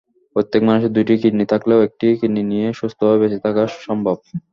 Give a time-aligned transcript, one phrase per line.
[0.35, 4.17] প্রত্যেক মানুষের দুটি কিডনি থাকলেও একটি কিডনি নিয়েও সুস্থভাবে বেঁচে থাকা সম্ভব।